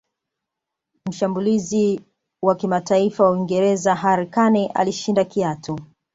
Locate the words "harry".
3.95-4.27